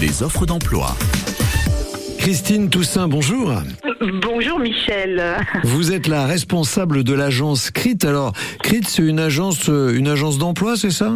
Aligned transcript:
les 0.00 0.22
offres 0.22 0.46
d'emploi. 0.46 0.94
Christine 2.18 2.70
Toussaint, 2.70 3.08
bonjour. 3.08 3.52
Bonjour 4.02 4.58
Michel. 4.58 5.22
Vous 5.62 5.92
êtes 5.92 6.08
la 6.08 6.26
responsable 6.26 7.04
de 7.04 7.14
l'agence 7.14 7.70
CRIT. 7.70 8.04
Alors, 8.04 8.32
CRIT, 8.60 8.88
c'est 8.88 9.02
une 9.02 9.20
agence, 9.20 9.68
euh, 9.68 9.94
une 9.94 10.08
agence 10.08 10.38
d'emploi, 10.38 10.76
c'est 10.76 10.90
ça? 10.90 11.12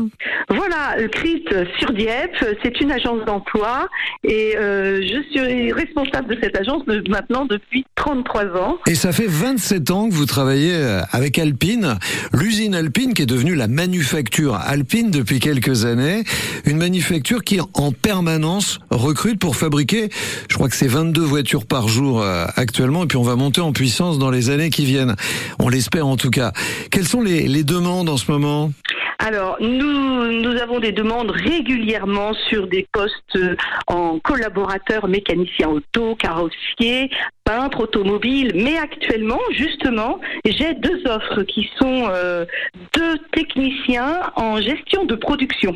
Voilà, 0.48 1.08
CRIT 1.08 1.48
sur 1.80 1.92
Dieppe, 1.92 2.44
c'est 2.62 2.80
une 2.80 2.92
agence 2.92 3.24
d'emploi 3.24 3.88
et 4.22 4.56
euh, 4.56 5.02
je 5.02 5.22
suis 5.32 5.72
responsable 5.72 6.36
de 6.36 6.40
cette 6.40 6.56
agence 6.56 6.84
de, 6.86 7.02
maintenant 7.08 7.46
depuis 7.46 7.84
33 7.96 8.44
ans. 8.56 8.78
Et 8.86 8.94
ça 8.94 9.10
fait 9.10 9.26
27 9.26 9.90
ans 9.90 10.08
que 10.08 10.14
vous 10.14 10.26
travaillez 10.26 10.74
euh, 10.74 11.00
avec 11.10 11.40
Alpine, 11.40 11.98
l'usine 12.32 12.76
Alpine 12.76 13.12
qui 13.14 13.22
est 13.22 13.26
devenue 13.26 13.56
la 13.56 13.66
manufacture 13.66 14.54
Alpine 14.54 15.10
depuis 15.10 15.40
quelques 15.40 15.84
années. 15.84 16.22
Une 16.64 16.76
manufacture 16.76 17.42
qui 17.42 17.58
en 17.60 17.90
permanence 17.90 18.78
recrute 18.90 19.40
pour 19.40 19.56
fabriquer, 19.56 20.10
je 20.48 20.54
crois 20.54 20.68
que 20.68 20.76
c'est 20.76 20.86
22 20.86 21.22
voitures 21.22 21.66
par 21.66 21.88
jour 21.88 22.22
euh, 22.22 22.46
actuellement, 22.76 23.04
et 23.04 23.06
puis 23.06 23.16
on 23.16 23.22
va 23.22 23.36
monter 23.36 23.62
en 23.62 23.72
puissance 23.72 24.18
dans 24.18 24.30
les 24.30 24.50
années 24.50 24.68
qui 24.68 24.84
viennent. 24.84 25.16
On 25.58 25.70
l'espère 25.70 26.06
en 26.06 26.18
tout 26.18 26.28
cas. 26.28 26.52
Quelles 26.90 27.08
sont 27.08 27.22
les, 27.22 27.64
demandes 27.64 28.10
en 28.10 28.18
ce 28.18 28.30
moment? 28.30 28.70
Alors, 29.18 29.56
nous, 29.62 30.42
nous 30.42 30.60
avons 30.60 30.78
des 30.78 30.92
demandes 30.92 31.30
régulièrement 31.30 32.34
sur 32.50 32.66
des 32.66 32.86
postes 32.92 33.38
en 33.86 34.18
collaborateur 34.18 35.08
mécanicien 35.08 35.70
auto, 35.70 36.16
carrossier, 36.16 37.08
peintre 37.44 37.80
automobile. 37.80 38.52
Mais 38.54 38.76
actuellement, 38.76 39.40
justement, 39.52 40.20
j'ai 40.44 40.74
deux 40.74 41.02
offres 41.06 41.44
qui 41.44 41.70
sont 41.78 42.10
euh, 42.10 42.44
deux 42.92 43.16
techniciens 43.32 44.20
en 44.36 44.60
gestion 44.60 45.06
de 45.06 45.14
production. 45.14 45.74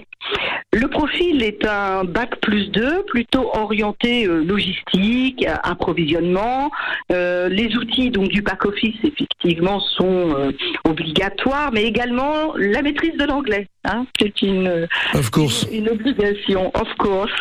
Le 0.73 0.87
profil 0.87 1.43
est 1.43 1.67
un 1.67 2.05
bac 2.05 2.37
plus 2.41 2.69
2, 2.69 3.03
plutôt 3.07 3.51
orienté 3.55 4.29
euh, 4.29 4.45
logistique, 4.45 5.45
approvisionnement. 5.65 6.71
Euh, 7.11 7.49
les 7.49 7.77
outils 7.77 8.11
donc 8.11 8.29
du 8.29 8.41
back 8.41 8.65
office 8.65 8.95
effectivement 9.03 9.81
sont 9.81 10.33
euh, 10.37 10.53
obligatoires, 10.85 11.73
mais 11.73 11.83
également 11.83 12.55
la 12.55 12.83
maîtrise 12.83 13.17
de 13.17 13.25
l'anglais. 13.25 13.67
Hein, 13.83 14.07
c'est 14.21 14.43
une, 14.43 14.87
of 15.15 15.31
course. 15.31 15.67
une, 15.73 15.87
une 15.87 15.89
obligation, 15.89 16.71
of 16.75 16.95
course. 16.99 17.33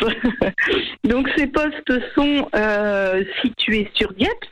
donc 1.04 1.30
ces 1.38 1.46
postes 1.46 1.94
sont 2.16 2.48
situés 3.44 3.92
sur 3.94 4.12
Dieppe 4.14 4.46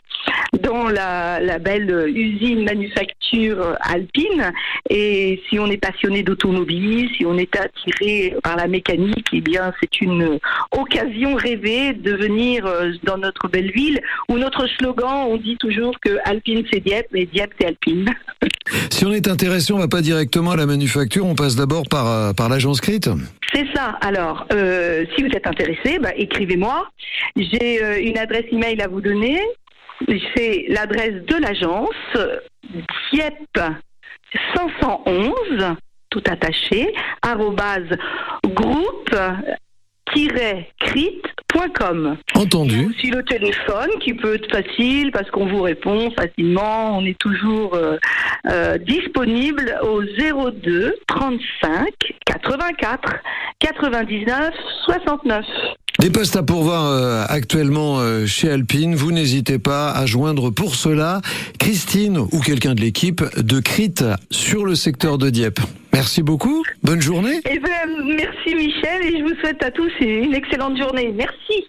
dans 0.61 0.87
la, 0.87 1.39
la, 1.39 1.59
belle 1.59 2.11
usine 2.15 2.63
manufacture 2.63 3.75
alpine. 3.81 4.51
Et 4.89 5.41
si 5.49 5.59
on 5.59 5.67
est 5.67 5.77
passionné 5.77 6.23
d'automobile, 6.23 7.09
si 7.15 7.25
on 7.25 7.37
est 7.37 7.55
attiré 7.55 8.35
par 8.43 8.55
la 8.55 8.67
mécanique, 8.67 9.27
eh 9.33 9.41
bien, 9.41 9.73
c'est 9.79 10.01
une 10.01 10.39
occasion 10.71 11.35
rêvée 11.35 11.93
de 11.93 12.13
venir 12.13 12.65
euh, 12.65 12.91
dans 13.03 13.17
notre 13.17 13.47
belle 13.47 13.71
ville 13.71 13.99
où 14.29 14.37
notre 14.37 14.67
slogan, 14.77 15.27
on 15.29 15.37
dit 15.37 15.57
toujours 15.57 15.93
que 15.99 16.17
Alpine 16.25 16.63
c'est 16.71 16.79
Dieppe, 16.79 17.07
mais 17.11 17.25
Dieppe 17.25 17.53
c'est 17.59 17.67
Alpine. 17.67 18.09
Si 18.89 19.05
on 19.05 19.13
est 19.13 19.29
intéressé, 19.29 19.71
on 19.71 19.77
va 19.77 19.87
pas 19.87 20.01
directement 20.01 20.51
à 20.51 20.55
la 20.57 20.65
manufacture, 20.65 21.25
on 21.25 21.35
passe 21.35 21.55
d'abord 21.55 21.83
par, 21.89 22.07
euh, 22.07 22.33
par 22.33 22.49
l'agence 22.49 22.81
CRIT 22.81 23.09
c'est 23.53 23.65
ça. 23.73 23.97
Alors, 24.01 24.45
euh, 24.53 25.05
si 25.15 25.23
vous 25.23 25.29
êtes 25.29 25.47
intéressé, 25.47 25.99
bah, 25.99 26.11
écrivez-moi. 26.15 26.87
J'ai 27.35 27.83
euh, 27.83 27.99
une 28.01 28.17
adresse 28.17 28.45
email 28.51 28.81
à 28.81 28.87
vous 28.87 29.01
donner 29.01 29.39
c'est 30.35 30.65
l'adresse 30.69 31.25
de 31.25 31.35
l'agence 31.35 31.89
Dieppe 33.11 33.59
511 34.55 35.33
tout 36.09 36.23
attaché 36.27 36.93
arrobase 37.21 37.97
groupe 38.45 39.15
crit.com. 40.79 42.17
Entendu. 42.35 42.87
Aussi 42.87 43.11
le 43.11 43.23
téléphone 43.23 43.89
qui 43.99 44.13
peut 44.13 44.35
être 44.35 44.49
facile 44.49 45.11
parce 45.11 45.29
qu'on 45.31 45.45
vous 45.45 45.61
répond 45.61 46.11
facilement. 46.11 46.97
On 46.97 47.05
est 47.05 47.17
toujours 47.17 47.75
euh, 47.75 47.97
euh, 48.49 48.77
disponible 48.77 49.77
au 49.83 50.01
02 50.03 50.95
35 51.07 51.87
84 52.25 53.15
99 53.59 54.53
69. 54.85 55.45
Des 55.99 56.11
postes 56.11 56.35
à 56.35 56.43
pourvoir 56.43 56.85
euh, 56.85 57.25
actuellement 57.27 57.99
euh, 57.99 58.27
chez 58.27 58.51
Alpine. 58.51 58.93
Vous 58.93 59.11
n'hésitez 59.11 59.57
pas 59.57 59.91
à 59.91 60.05
joindre 60.05 60.51
pour 60.51 60.75
cela 60.75 61.21
Christine 61.59 62.19
ou 62.19 62.39
quelqu'un 62.39 62.75
de 62.75 62.81
l'équipe 62.81 63.23
de 63.35 63.59
CRIT 63.59 64.03
sur 64.29 64.63
le 64.63 64.75
secteur 64.75 65.17
de 65.17 65.31
Dieppe. 65.31 65.59
Merci 65.93 66.21
beaucoup. 66.21 66.63
Bonne 66.83 67.01
journée. 67.01 67.41
Eh 67.49 67.57
ben, 67.57 68.05
merci 68.05 68.53
Michel 68.53 69.01
et 69.01 69.17
je 69.17 69.23
vous 69.23 69.39
souhaite 69.41 69.63
à 69.63 69.71
tous 69.71 69.91
une 69.99 70.35
excellente 70.35 70.77
journée. 70.77 71.11
Merci. 71.17 71.65